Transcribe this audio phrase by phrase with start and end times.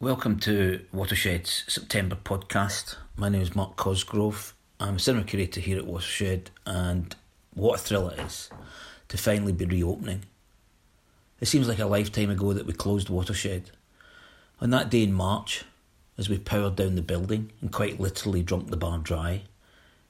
[0.00, 2.94] Welcome to Watershed's September podcast.
[3.16, 4.54] My name is Mark Cosgrove.
[4.78, 7.16] I'm a cinema curator here at Watershed, and
[7.54, 8.48] what a thrill it is
[9.08, 10.22] to finally be reopening.
[11.40, 13.72] It seems like a lifetime ago that we closed Watershed.
[14.60, 15.64] On that day in March,
[16.16, 19.42] as we powered down the building and quite literally drunk the bar dry,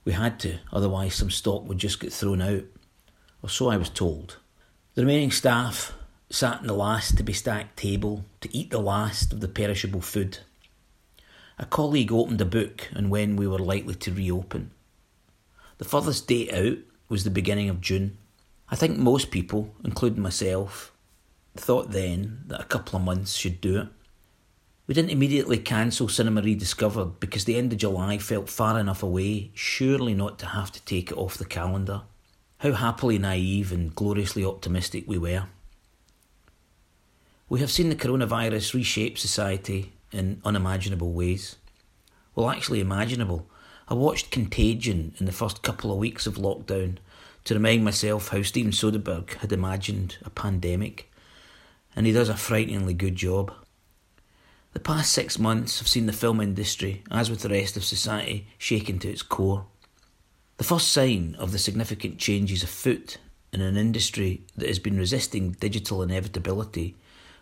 [0.04, 2.64] we had to, otherwise, some stock would just get thrown out,
[3.42, 4.36] or so I was told.
[4.96, 5.94] The remaining staff
[6.30, 10.00] sat in the last to be stacked table to eat the last of the perishable
[10.00, 10.38] food.
[11.58, 14.70] A colleague opened a book on when we were likely to reopen.
[15.78, 16.78] The furthest date out
[17.08, 18.18] was the beginning of June.
[18.70, 20.92] I think most people, including myself,
[21.56, 23.88] thought then that a couple of months should do it.
[24.86, 29.50] We didn't immediately cancel Cinema Rediscovered because the end of July felt far enough away,
[29.54, 32.02] surely not to have to take it off the calendar.
[32.58, 35.44] How happily naive and gloriously optimistic we were.
[37.50, 41.56] We have seen the coronavirus reshape society in unimaginable ways.
[42.34, 43.48] Well, actually, imaginable.
[43.88, 46.98] I watched Contagion in the first couple of weeks of lockdown
[47.44, 51.10] to remind myself how Steven Soderbergh had imagined a pandemic,
[51.96, 53.50] and he does a frighteningly good job.
[54.74, 58.46] The past six months have seen the film industry, as with the rest of society,
[58.58, 59.64] shaken to its core.
[60.58, 63.16] The first sign of the significant changes afoot
[63.54, 66.94] in an industry that has been resisting digital inevitability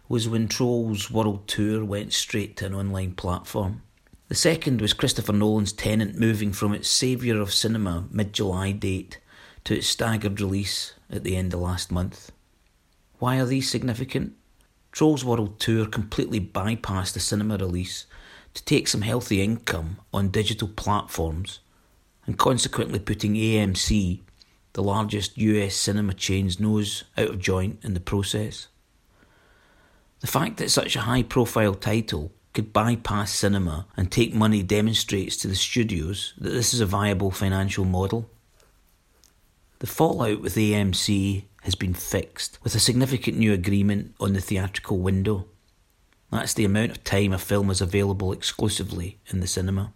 [0.09, 3.83] was when Trolls World Tour went straight to an online platform.
[4.29, 9.19] The second was Christopher Nolan's Tenet moving from its saviour of cinema mid July date
[9.65, 12.31] to its staggered release at the end of last month.
[13.19, 14.35] Why are these significant?
[14.93, 18.07] Trolls World Tour completely bypassed the cinema release
[18.55, 21.61] to take some healthy income on digital platforms
[22.27, 24.21] and consequently putting AMC,
[24.73, 28.69] the largest US cinema chain's nose out of joint in the process.
[30.21, 35.37] The fact that such a high profile title could bypass cinema and take money demonstrates
[35.37, 38.31] to the studios that this is a viable financial model.
[39.81, 44.99] The fallout with AMC has been fixed with a significant new agreement on the theatrical
[44.99, 45.47] window.
[46.31, 49.93] That's the amount of time a film is available exclusively in the cinema.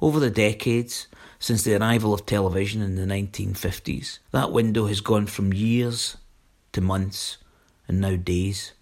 [0.00, 1.08] Over the decades,
[1.40, 6.16] since the arrival of television in the 1950s, that window has gone from years
[6.72, 7.38] to months
[7.88, 8.72] and now days.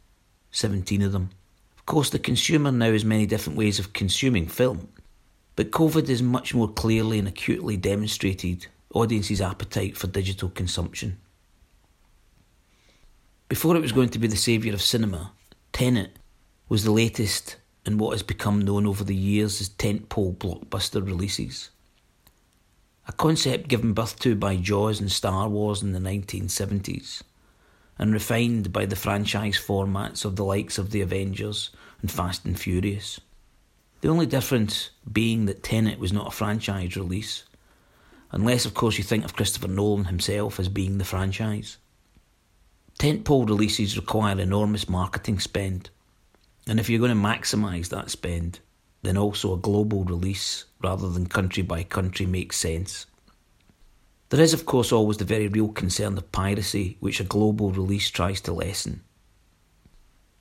[0.50, 1.30] 17 of them.
[1.76, 4.88] Of course, the consumer now has many different ways of consuming film,
[5.56, 11.18] but COVID has much more clearly and acutely demonstrated audiences' appetite for digital consumption.
[13.48, 15.32] Before it was going to be the saviour of cinema,
[15.72, 16.18] Tenet
[16.68, 17.56] was the latest
[17.86, 21.70] in what has become known over the years as tentpole blockbuster releases.
[23.06, 27.22] A concept given birth to by Jaws and Star Wars in the 1970s
[27.98, 31.70] and refined by the franchise formats of the likes of The Avengers
[32.00, 33.20] and Fast and Furious.
[34.00, 37.44] The only difference being that Tenet was not a franchise release,
[38.30, 41.78] unless, of course, you think of Christopher Nolan himself as being the franchise.
[42.98, 45.90] Tentpole releases require enormous marketing spend,
[46.66, 48.60] and if you're going to maximise that spend,
[49.02, 53.06] then also a global release rather than country by country makes sense.
[54.30, 58.10] There is, of course, always the very real concern of piracy, which a global release
[58.10, 59.02] tries to lessen.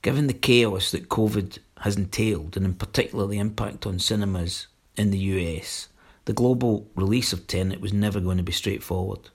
[0.01, 5.11] Given the chaos that COVID has entailed, and in particular the impact on cinemas in
[5.11, 5.87] the US,
[6.25, 9.29] the global release of Tenet was never going to be straightforward.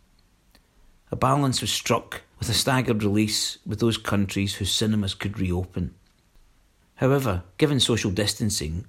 [1.11, 5.95] A balance was struck with a staggered release with those countries whose cinemas could reopen.
[6.97, 8.87] However, given social distancing,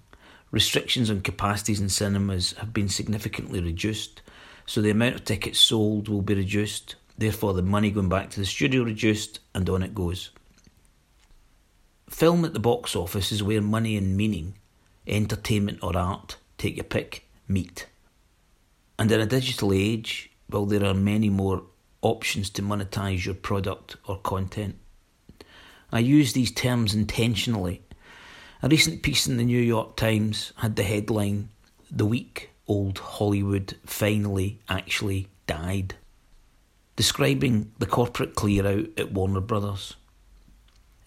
[0.51, 4.21] restrictions on capacities in cinemas have been significantly reduced,
[4.65, 8.39] so the amount of tickets sold will be reduced, therefore, the money going back to
[8.39, 10.31] the studio reduced, and on it goes.
[12.09, 14.55] Film at the box office is where money and meaning,
[15.07, 17.87] entertainment or art, take your pick, meet.
[18.97, 21.63] And in a digital age, well, there are many more
[22.01, 24.75] options to monetize your product or content.
[25.91, 27.81] I use these terms intentionally.
[28.61, 31.49] A recent piece in the New York Times had the headline
[31.91, 35.95] The Week old Hollywood finally actually died.
[36.95, 39.95] Describing the corporate clear out at Warner Brothers.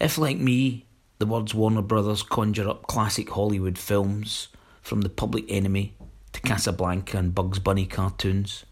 [0.01, 0.87] If, like me,
[1.19, 4.49] the words Warner Brothers conjure up classic Hollywood films
[4.83, 5.95] from The Public Enemy
[6.33, 8.65] to Casablanca and Bugs Bunny cartoons,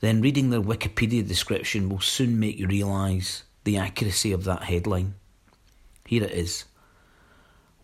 [0.00, 5.14] then reading their Wikipedia description will soon make you realise the accuracy of that headline.
[6.06, 6.64] Here it is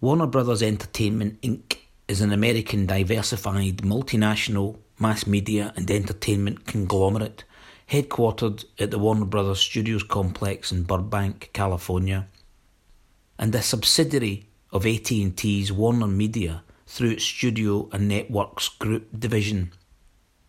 [0.00, 1.78] Warner Brothers Entertainment Inc
[2.08, 7.44] is an American diversified multinational mass media and entertainment conglomerate
[7.90, 12.26] headquartered at the Warner Brothers Studios complex in Burbank, California,
[13.38, 19.72] and a subsidiary of AT&T's Warner Media through its studio and networks group division.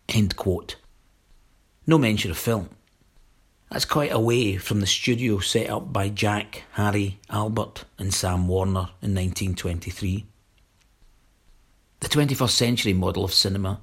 [0.08, 0.76] End quote.
[1.86, 2.70] No mention of film.
[3.70, 8.90] That's quite away from the studio set up by Jack, Harry, Albert, and Sam Warner
[9.00, 10.26] in 1923.
[12.00, 13.80] The 21st century model of cinema,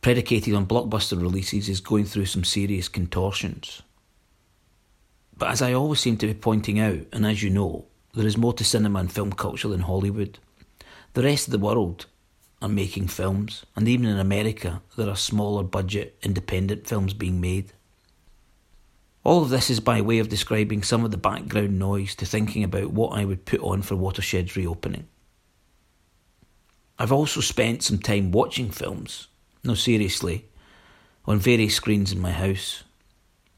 [0.00, 3.82] predicated on blockbuster releases, is going through some serious contortions.
[5.36, 8.36] But as I always seem to be pointing out, and as you know, there is
[8.36, 10.38] more to cinema and film culture than Hollywood.
[11.14, 12.06] The rest of the world
[12.62, 17.72] are making films, and even in America, there are smaller budget independent films being made.
[19.24, 22.62] All of this is by way of describing some of the background noise to thinking
[22.62, 25.08] about what I would put on for Watershed's reopening.
[26.98, 29.28] I've also spent some time watching films,
[29.62, 30.46] no seriously,
[31.26, 32.84] on various screens in my house,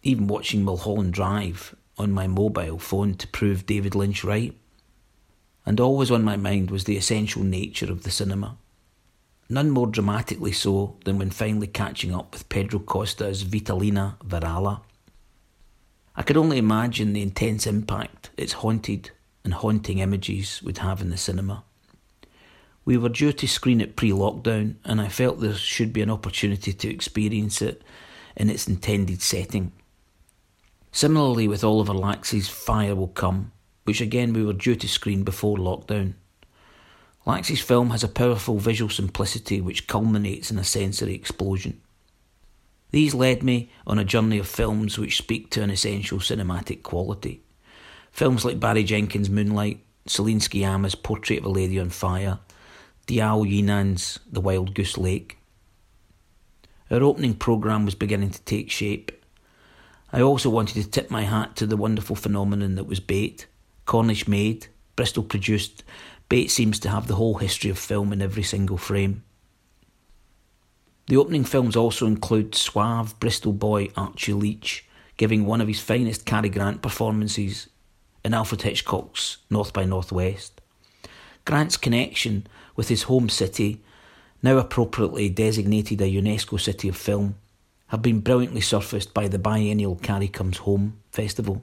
[0.02, 4.54] even watching Mulholland Drive on my mobile phone to prove David Lynch right.
[5.64, 8.56] And always on my mind was the essential nature of the cinema.
[9.48, 14.82] None more dramatically so than when finally catching up with Pedro Costa's Vitalina Varela
[16.18, 19.10] I could only imagine the intense impact its haunted
[19.44, 21.62] and haunting images would have in the cinema.
[22.86, 26.10] We were due to screen it pre lockdown, and I felt there should be an
[26.10, 27.82] opportunity to experience it
[28.36, 29.72] in its intended setting.
[30.92, 33.50] Similarly, with Oliver Laxe's Fire Will Come,
[33.84, 36.14] which again we were due to screen before lockdown.
[37.26, 41.80] Laxe's film has a powerful visual simplicity which culminates in a sensory explosion.
[42.92, 47.42] These led me on a journey of films which speak to an essential cinematic quality.
[48.12, 52.38] Films like Barry Jenkins' Moonlight, Celine Sciamma's Portrait of a Lady on Fire,
[53.06, 55.38] Diao Yinan's The Wild Goose Lake.
[56.90, 59.12] Our opening programme was beginning to take shape.
[60.12, 63.46] I also wanted to tip my hat to the wonderful phenomenon that was Bait,
[63.84, 64.66] Cornish made,
[64.96, 65.84] Bristol produced.
[66.28, 69.22] Bait seems to have the whole history of film in every single frame.
[71.06, 74.84] The opening films also include suave Bristol boy Archie Leach
[75.16, 77.68] giving one of his finest Cary Grant performances
[78.24, 80.60] in Alfred Hitchcock's North by Northwest.
[81.44, 83.82] Grant's connection with his home city,
[84.42, 87.36] now appropriately designated a UNESCO City of Film,
[87.88, 91.62] have been brilliantly surfaced by the biennial Cary Comes Home festival.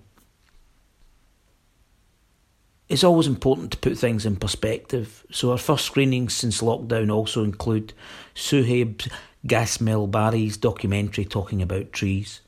[2.89, 7.44] It's always important to put things in perspective, so our first screenings since lockdown also
[7.44, 7.94] include
[8.36, 9.09] Suhaib
[9.48, 12.42] Gasmelbari's documentary talking about trees,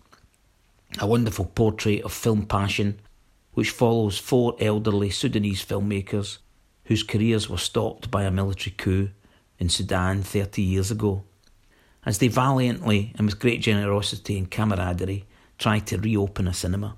[0.99, 2.99] a wonderful portrait of film passion
[3.53, 6.37] which follows four elderly Sudanese filmmakers
[6.85, 9.09] whose careers were stopped by a military coup
[9.59, 11.23] in Sudan 30 years ago,
[12.05, 15.25] as they valiantly and with great generosity and camaraderie
[15.57, 16.97] tried to reopen a cinema.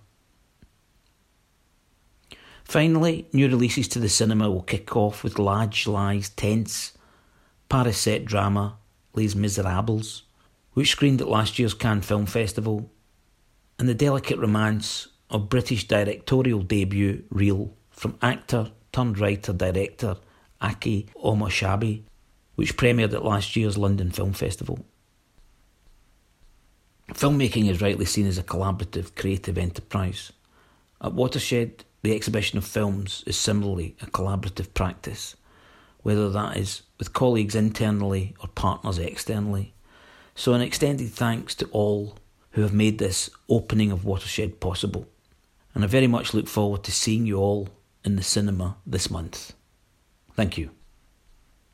[2.63, 6.97] Finally, new releases to the cinema will kick off with Ladj Ly's tense
[7.69, 8.77] Paris set drama
[9.13, 10.23] Les Miserables,
[10.73, 12.89] which screened at last year's Cannes Film Festival,
[13.79, 20.17] and the delicate romance of British directorial debut Real from actor turned writer director
[20.59, 22.01] Aki Omoshaybi,
[22.55, 24.83] which premiered at last year's London Film Festival.
[27.13, 30.33] Filmmaking is rightly seen as a collaborative creative enterprise.
[30.99, 35.35] At Watershed, the exhibition of films is similarly a collaborative practice
[36.01, 39.73] whether that is with colleagues internally or partners externally.
[40.35, 42.17] So, an extended thanks to all
[42.51, 45.05] who have made this opening of Watershed possible.
[45.75, 47.67] And I very much look forward to seeing you all
[48.07, 49.53] in the cinema this month.
[50.33, 50.76] Thank you.